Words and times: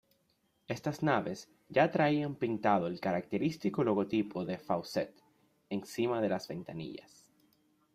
Estas 0.67 1.03
naves 1.03 1.45
ya 1.69 1.91
traían 1.91 2.33
pintado 2.33 2.87
el 2.87 2.99
característico 2.99 3.83
logotipo 3.83 4.45
de 4.45 4.57
Faucett, 4.57 5.15
encima 5.69 6.21
de 6.23 6.29
las 6.29 6.47
ventanillas. 6.47 7.31